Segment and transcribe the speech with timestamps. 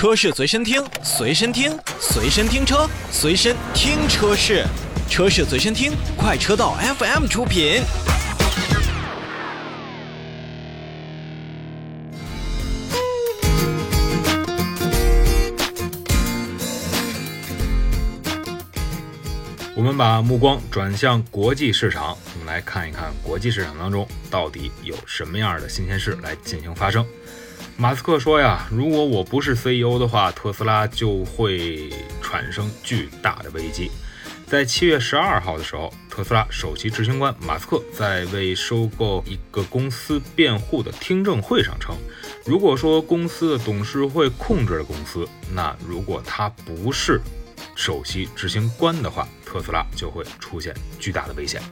[0.00, 4.64] 车市随身听，随身听，随身听车，随身听车市，
[5.10, 7.82] 车市随身听，快车道 FM 出品。
[19.76, 27.04] 我们把目光转向国际市场，我们来看一看国际市场当中到底有什么样的新鲜事来进行发生。
[27.80, 31.88] 马斯克说呀，如果我不是 CEO 的话，特斯拉就会
[32.20, 33.90] 产生巨大的危机。
[34.46, 41.96] 在七月十二号的时候，特斯拉首席执行官马斯克在为收购一个公司辩护的听证会上称，
[42.44, 47.18] 如果说公司的董事会控制了公司，那如果他不是
[47.74, 51.62] 首席执行官的话，特斯拉就会出现巨大的危险。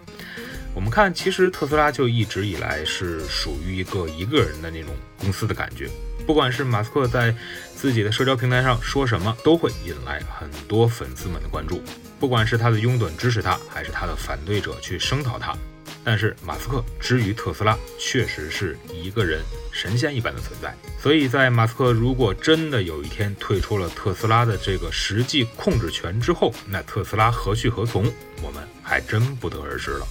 [0.74, 5.88] 我们看，其实特斯拉就一直以来是属于一个一个人的那种公司的感觉。
[6.28, 7.34] 不管是马斯克在
[7.74, 11.82] 自己的社交平台上说什么，都会引来很多粉丝们的关注。
[12.21, 15.56] 不管是他的拥趸支持他，还是他的反对者去声讨他，
[16.04, 19.40] 但是马斯克之于特斯拉，确实是一个人
[19.73, 20.76] 神仙一般的存在。
[21.01, 28.04] 所以在马斯克如果真的有一天退出了特斯拉的这个实际控制权之后，那特斯拉何去何从，
[28.43, 30.06] 我们还真不得而知了。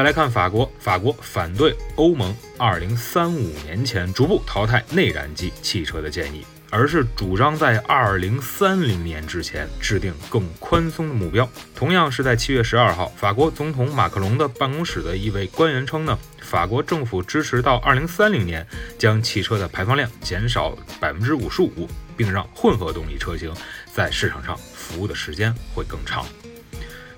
[0.00, 11.46] 再来看法国，法国反对欧盟二零三五年前逐步淘汰内燃机汽车的建议，而是主张在二零三零年之前制定更宽松的目标。
[11.76, 18.66] 同样是在七月十二号，法国总统马克龙的办公室的一位官员称呢，法国政府支持到二零三零年
[18.98, 23.54] 将汽车的排放量减少百分之五十五，并让混合动力车型
[23.92, 26.24] 在市场上服务的时间会更长。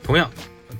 [0.02, 0.28] 同样。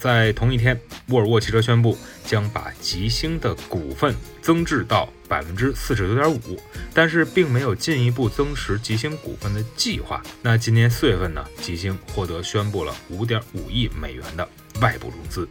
[0.03, 0.77] 在同一天，
[1.11, 6.61] 沃尔沃汽车宣布将把吉星的股份增至到百分之四十九点五，
[6.93, 10.21] 但是并没有进一步增持吉星股份的计划。
[10.43, 14.49] 那今年四月份呢，吉星获得宣布了五点五亿美元的
[14.81, 15.49] 外部融资。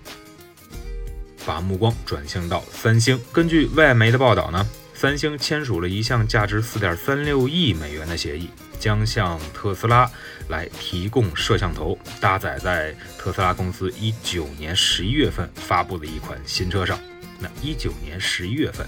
[1.45, 4.67] 把目光转向到三星，根据外媒的报道呢。
[5.01, 8.47] 三星签署了一项价值四点三六亿美元的协议，
[8.79, 10.07] 将向特斯拉
[10.47, 16.99] 来提供摄像头，搭载在特斯拉公司一九年十一月份发布的一款新车上。
[17.39, 18.85] 那一九年十一月份。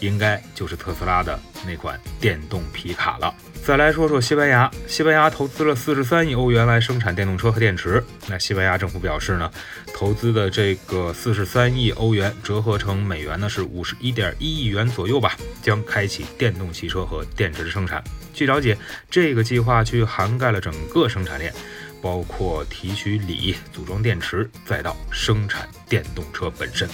[0.00, 3.34] 应该就是特斯拉的那款电动皮卡了。
[3.64, 8.02] 再来说说西班牙，西班牙投资了四十三亿欧元来生产电动车和电池。
[8.28, 9.50] 那西班牙政府表示呢，
[9.92, 18.02] 投资的这个四十三亿欧元折合成美元呢是五十一点一亿元左右吧，将开启电动汽车和电池的生产。
[18.32, 18.78] 据了解，
[19.10, 21.52] 这个计划去涵盖了整个生产链，
[22.00, 26.88] 包括提取锂、组装电池，再到生产电动车本身。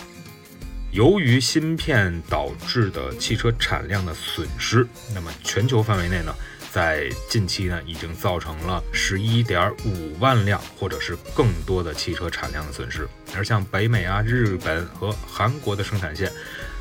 [0.92, 6.34] 由于芯片导致的汽车产量的损失，那么全球范围内呢，
[6.70, 13.08] 在近期呢，已经造成了十一点五万辆或者是更多的汽车产量的损失。
[13.34, 16.31] 而像北美啊、日本和韩国的生产线，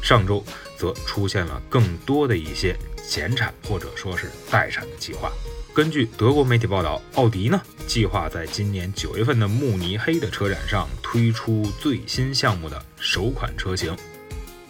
[0.04, 0.44] 上周
[0.78, 2.76] 则出现了更多的一些
[3.08, 5.32] 减产或者说是待产的计划。
[5.74, 13.96] 根据德国媒体报道，奥迪呢计划在今年九月份的慕尼黑的车展上推出最新项目的首款车型。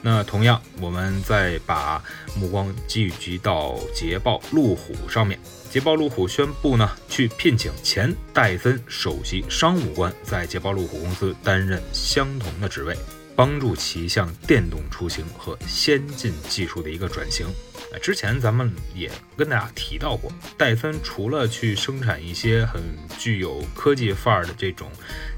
[0.04, 2.04] 那同样，我们再把
[2.36, 5.40] 目光聚集到捷豹路虎上面。
[5.72, 12.96] 捷豹路虎宣布呢，去聘请前戴森首席商务官，在捷豹路虎公司担任相同的职位，
[13.36, 17.48] 帮助其向电动出行和先进技术的一个转型。
[18.00, 22.82] 之前咱们也跟大家提到过，戴森除了去生产一些很
[23.18, 24.90] 具有科技范儿的这种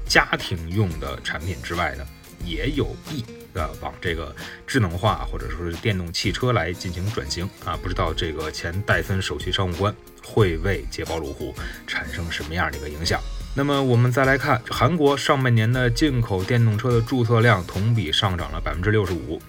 [0.06, 2.06] 家庭用的产品之外呢，
[2.44, 4.34] 也有意的往这个
[4.66, 7.76] 智能化或者说是电动汽车来进行转型啊。
[7.82, 11.54] 不知道这个前戴森首席商务官会为捷豹路虎
[11.86, 13.20] 产生什么样的一个影响？
[13.56, 19.40] 那么我们再来看韩国上半年的进口电动车的注册量同比上涨了百分之六十五。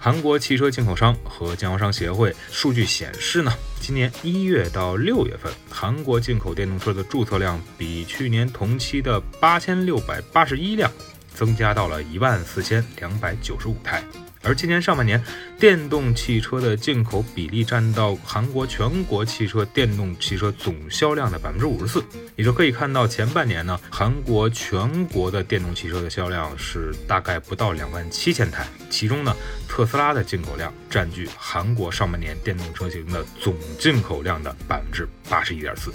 [0.00, 10.90] 韩国汽车进口商和经销商协会数据显示呢，今年一月到六月份，韩国进口电动车的注册量比去年同期的八千六百八十一辆，
[11.34, 14.04] 增加到了一万四千两百九十五台。
[14.48, 15.22] 而今年上半年，
[15.58, 22.02] 电动汽车的进口比例占到韩国全国汽车电动汽车总销量的百分之五十四。
[22.34, 29.36] 也就可以看到，前半年呢，韩国全国的电动汽车的销量是大概不到两万七千台，其中呢，
[29.68, 35.92] 特斯拉的进口量占据韩国上半年电动车型的总进口量的百分之八十一点四。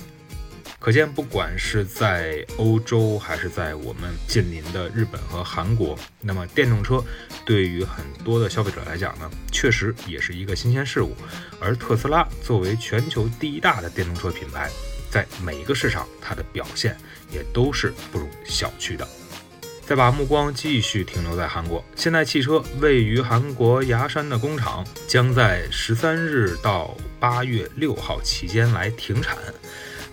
[0.83, 7.01] 可见，不管是在欧洲还是在我们近邻的日本和韩国，那么电动车
[7.45, 11.15] 对于很多的消费者来讲呢，确实也是一个新鲜事物。
[11.57, 14.69] 而特斯拉作为全球第一大的电动车品牌，
[15.09, 16.97] 在每一个市场它的表现
[17.31, 19.07] 也都是不容小觑的。
[19.85, 29.37] 再把目光继续停留在韩国，现代汽车位于韩国牙山的工厂将在十三日到八月六号期间来停产。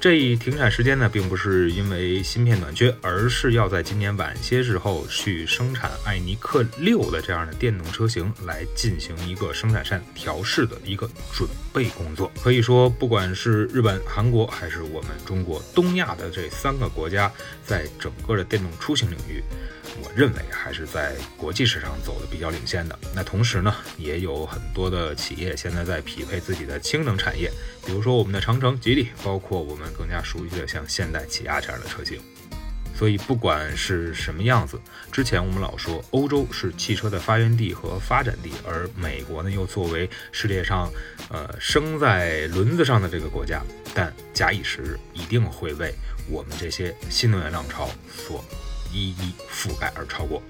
[0.00, 12.32] 这一停产时间呢，并不是因为芯片短缺，而是要在今年晚些时候去生产艾尼克六的这样的电动车型，来进行一个生产线调试的一个准备工作。
[12.42, 17.30] 可以说，不管是日本、韩国，还是我们中国、东亚的这三个国家，
[17.66, 19.44] 在整个的电动出行领域。
[20.02, 22.98] 我认为还是在国际市场走的比较领先的。
[23.14, 27.50] 那同时呢，也有很多的企业现在在匹配自己的氢能产业，
[27.84, 32.20] 比如说我们的长城、吉利，包括我们更加熟悉的像现代、起亚这样的车型。
[32.96, 34.78] 所以不管是什么样子，
[35.10, 40.92] 之前我们老说欧洲是汽车的发源地和发展地，而美国呢又作为世界上
[41.30, 43.62] 呃生在轮子上的这个国家，
[43.94, 45.94] 但假以时日，一定会为
[46.28, 48.44] 我们这些新能源浪潮所。
[48.92, 50.42] 一一覆盖而超过。